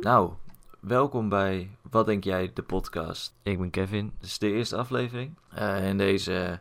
[0.00, 0.32] Nou,
[0.80, 3.34] welkom bij Wat Denk Jij, de podcast.
[3.42, 5.34] Ik ben Kevin, dit is de eerste aflevering.
[5.58, 6.60] Uh, in deze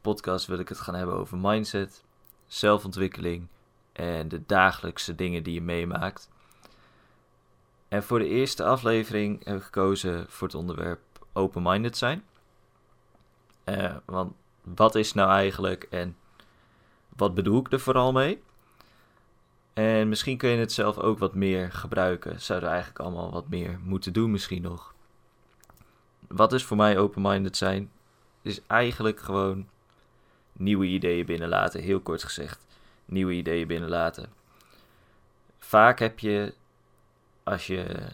[0.00, 2.04] podcast wil ik het gaan hebben over mindset,
[2.46, 3.46] zelfontwikkeling
[3.92, 6.28] en de dagelijkse dingen die je meemaakt.
[7.88, 11.00] En voor de eerste aflevering heb ik gekozen voor het onderwerp
[11.32, 12.24] open-minded zijn.
[13.64, 14.32] Uh, want
[14.62, 16.16] wat is nou eigenlijk en
[17.16, 18.42] wat bedoel ik er vooral mee?
[19.72, 22.40] En misschien kun je het zelf ook wat meer gebruiken.
[22.40, 24.94] Zouden we eigenlijk allemaal wat meer moeten doen, misschien nog.
[26.28, 27.90] Wat is voor mij open-minded zijn?
[28.42, 29.68] Is eigenlijk gewoon
[30.52, 32.66] nieuwe ideeën binnenlaten, heel kort gezegd.
[33.04, 34.32] Nieuwe ideeën binnenlaten.
[35.58, 36.54] Vaak heb je,
[37.42, 38.06] als je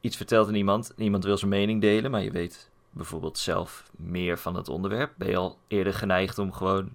[0.00, 4.38] iets vertelt aan iemand, iemand wil zijn mening delen, maar je weet bijvoorbeeld zelf meer
[4.38, 6.92] van het onderwerp, ben je al eerder geneigd om gewoon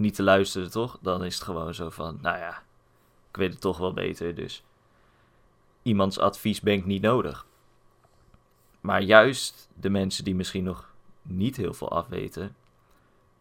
[0.00, 0.98] niet te luisteren, toch?
[1.02, 2.62] Dan is het gewoon zo van, nou ja,
[3.28, 4.62] ik weet het toch wel beter, dus
[5.82, 7.46] iemands advies ben ik niet nodig.
[8.80, 12.56] Maar juist de mensen die misschien nog niet heel veel afweten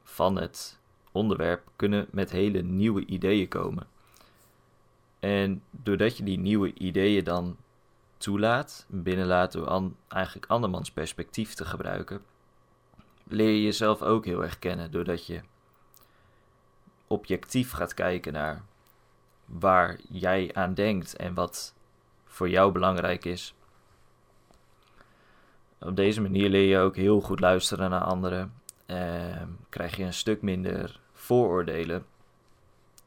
[0.03, 0.79] van het
[1.11, 3.87] onderwerp, kunnen met hele nieuwe ideeën komen.
[5.19, 7.57] En doordat je die nieuwe ideeën dan
[8.17, 12.21] toelaat, binnenlaat door eigenlijk andermans perspectief te gebruiken,
[13.23, 15.41] leer je jezelf ook heel erg kennen doordat je
[17.09, 18.63] objectief gaat kijken naar
[19.45, 21.73] waar jij aan denkt en wat
[22.25, 23.53] voor jou belangrijk is.
[25.79, 28.53] Op deze manier leer je ook heel goed luisteren naar anderen.
[28.85, 32.05] Eh, krijg je een stuk minder vooroordelen.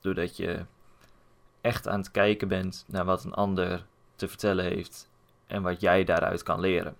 [0.01, 0.65] Doordat je
[1.61, 3.87] echt aan het kijken bent naar wat een ander
[4.17, 5.11] te vertellen heeft
[5.47, 6.97] en wat jij daaruit kan leren.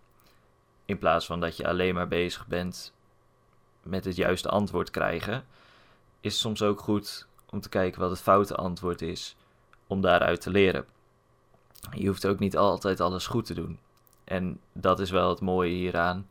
[0.85, 2.95] In plaats van dat je alleen maar bezig bent
[3.83, 5.45] met het juiste antwoord krijgen,
[6.23, 9.37] is soms ook goed om te kijken wat het foute antwoord is,
[9.87, 10.85] om daaruit te leren.
[11.91, 13.79] Je hoeft ook niet altijd alles goed te doen.
[14.25, 16.29] En dat is wel het mooie hieraan.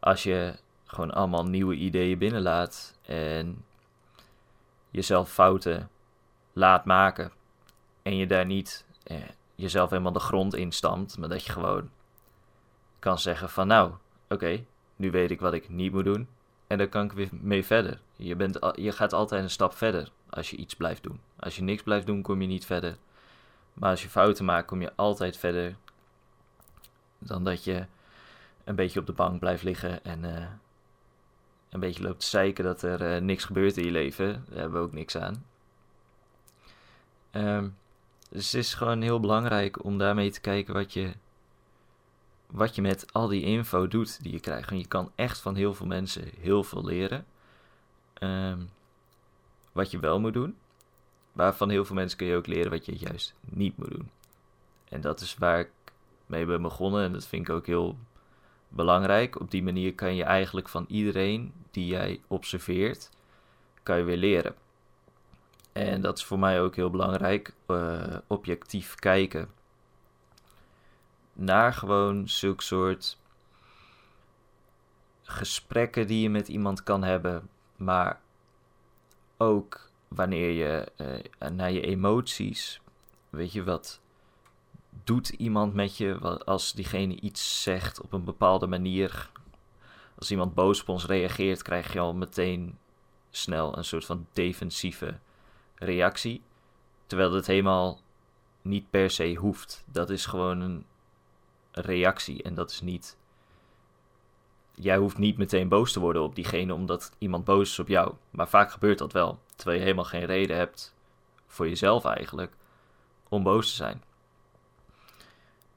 [0.00, 3.64] Als je gewoon allemaal nieuwe ideeën binnenlaat en
[4.90, 5.90] jezelf fouten
[6.52, 7.32] laat maken
[8.02, 9.16] en je daar niet eh,
[9.54, 11.90] jezelf helemaal de grond instamt, maar dat je gewoon
[12.98, 13.92] kan zeggen van nou,
[14.28, 14.64] oké,
[14.96, 16.28] nu weet ik wat ik niet moet doen
[16.66, 18.00] en dan kan ik weer mee verder.
[18.18, 21.20] Je, bent, je gaat altijd een stap verder als je iets blijft doen.
[21.36, 22.96] Als je niks blijft doen, kom je niet verder.
[23.74, 25.76] Maar als je fouten maakt, kom je altijd verder
[27.18, 27.86] dan dat je
[28.64, 30.46] een beetje op de bank blijft liggen en uh,
[31.70, 34.44] een beetje loopt te zeiken dat er uh, niks gebeurt in je leven.
[34.48, 35.44] Daar hebben we ook niks aan.
[37.32, 37.76] Um,
[38.30, 41.12] dus het is gewoon heel belangrijk om daarmee te kijken wat je,
[42.46, 44.70] wat je met al die info doet die je krijgt.
[44.70, 47.26] Want je kan echt van heel veel mensen heel veel leren.
[48.20, 48.70] Um,
[49.72, 50.56] wat je wel moet doen.
[51.32, 54.10] Maar van heel veel mensen kun je ook leren wat je juist niet moet doen.
[54.88, 55.70] En dat is waar ik
[56.26, 57.04] mee ben begonnen.
[57.04, 57.98] En dat vind ik ook heel
[58.68, 59.40] belangrijk.
[59.40, 63.10] Op die manier kan je eigenlijk van iedereen die jij observeert,
[63.82, 64.54] kan je weer leren.
[65.72, 67.54] En dat is voor mij ook heel belangrijk.
[67.66, 69.50] Uh, objectief kijken
[71.32, 73.18] naar gewoon zulke soort
[75.22, 77.48] gesprekken die je met iemand kan hebben.
[77.78, 78.20] Maar
[79.36, 82.80] ook wanneer je uh, naar je emoties,
[83.30, 84.00] weet je wat,
[85.04, 89.30] doet iemand met je als diegene iets zegt op een bepaalde manier.
[90.18, 92.78] Als iemand boos op ons reageert, krijg je al meteen
[93.30, 95.18] snel een soort van defensieve
[95.74, 96.42] reactie.
[97.06, 98.00] Terwijl het helemaal
[98.62, 99.84] niet per se hoeft.
[99.86, 100.86] Dat is gewoon een
[101.72, 103.16] reactie en dat is niet.
[104.80, 108.14] Jij hoeft niet meteen boos te worden op diegene omdat iemand boos is op jou.
[108.30, 109.38] Maar vaak gebeurt dat wel.
[109.56, 110.94] Terwijl je helemaal geen reden hebt
[111.46, 112.52] voor jezelf eigenlijk
[113.28, 114.02] om boos te zijn.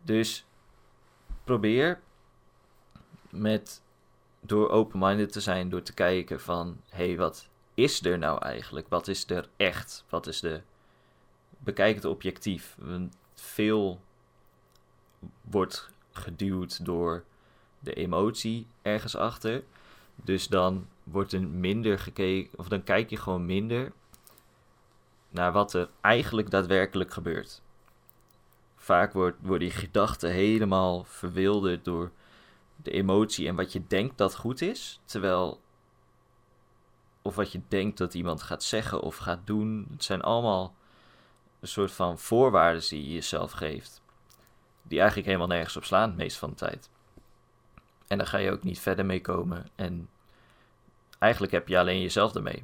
[0.02, 0.46] Dus
[1.44, 2.00] probeer
[3.30, 3.82] met
[4.40, 8.88] door open-minded te zijn, door te kijken van hé, hey, wat is er nou eigenlijk?
[8.90, 10.06] Wat is er echt?
[10.10, 10.62] Wat is de.
[11.58, 12.78] Bekijk het objectief.
[13.34, 14.02] Veel
[15.42, 17.24] wordt geduwd door
[17.82, 19.64] de emotie ergens achter.
[20.16, 23.92] Dus dan wordt er minder gekeken, of dan kijk je gewoon minder
[25.30, 27.62] naar wat er eigenlijk daadwerkelijk gebeurt.
[28.76, 32.12] Vaak wordt, worden die gedachten helemaal verwilderd door
[32.76, 35.62] de emotie en wat je denkt dat goed is, terwijl
[37.22, 39.88] of wat je denkt dat iemand gaat zeggen of gaat doen.
[39.92, 40.76] Het zijn allemaal
[41.60, 44.02] een soort van voorwaarden die je jezelf geeft.
[44.84, 46.90] Die eigenlijk helemaal nergens op slaan, het meest van de tijd.
[48.12, 49.68] En daar ga je ook niet verder mee komen.
[49.76, 50.10] En
[51.20, 52.64] eigenlijk heb je alleen jezelf ermee.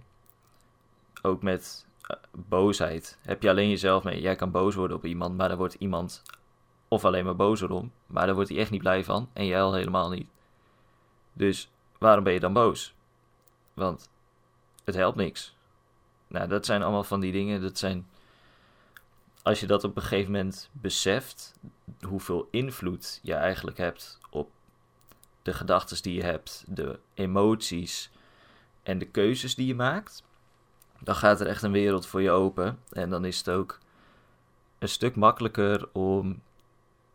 [1.21, 4.21] Ook met eh, boosheid heb je alleen jezelf mee.
[4.21, 6.23] Jij kan boos worden op iemand, maar dan wordt iemand
[6.87, 7.91] of alleen maar boos erom.
[8.07, 10.27] Maar daar wordt hij echt niet blij van en jij al helemaal niet.
[11.33, 12.93] Dus waarom ben je dan boos?
[13.73, 14.09] Want
[14.83, 15.55] het helpt niks.
[16.27, 17.61] Nou, dat zijn allemaal van die dingen.
[17.61, 18.07] Dat zijn.
[19.43, 21.53] Als je dat op een gegeven moment beseft,
[22.01, 24.19] hoeveel invloed je eigenlijk hebt
[25.47, 28.11] de gedachten die je hebt, de emoties
[28.83, 30.23] en de keuzes die je maakt,
[30.99, 32.79] dan gaat er echt een wereld voor je open.
[32.91, 33.79] En dan is het ook
[34.79, 36.41] een stuk makkelijker om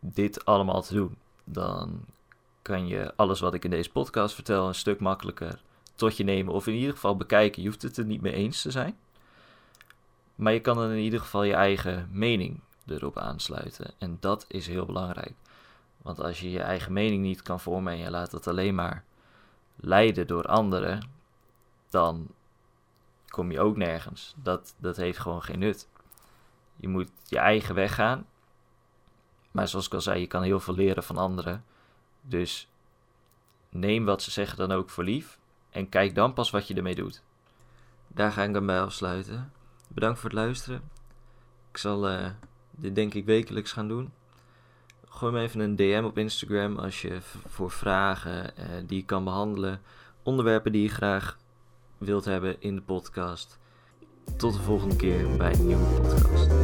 [0.00, 1.16] dit allemaal te doen.
[1.44, 2.04] Dan
[2.62, 5.60] kan je alles wat ik in deze podcast vertel een stuk makkelijker
[5.94, 6.54] tot je nemen.
[6.54, 7.62] Of in ieder geval bekijken.
[7.62, 8.96] Je hoeft het er niet mee eens te zijn.
[10.34, 13.90] Maar je kan dan in ieder geval je eigen mening erop aansluiten.
[13.98, 15.34] En dat is heel belangrijk.
[16.02, 19.04] Want als je je eigen mening niet kan vormen en je laat het alleen maar
[19.76, 21.08] leiden door anderen,
[21.90, 22.28] dan
[23.28, 24.34] kom je ook nergens.
[24.36, 25.88] Dat, dat heeft gewoon geen nut.
[26.76, 28.26] Je moet je eigen weg gaan.
[29.50, 31.64] Maar zoals ik al zei, je kan heel veel leren van anderen.
[32.20, 32.68] Dus
[33.68, 35.38] neem wat ze zeggen dan ook voor lief.
[35.70, 37.22] En kijk dan pas wat je ermee doet.
[38.08, 39.52] Daar ga ik dan bij afsluiten.
[39.88, 40.90] Bedankt voor het luisteren.
[41.70, 42.30] Ik zal uh,
[42.70, 44.12] dit denk ik wekelijks gaan doen.
[45.14, 49.24] Gooi me even een DM op Instagram als je voor vragen uh, die ik kan
[49.24, 49.80] behandelen.
[50.22, 51.38] Onderwerpen die je graag
[51.98, 53.58] wilt hebben in de podcast.
[54.36, 56.61] Tot de volgende keer bij een nieuwe podcast.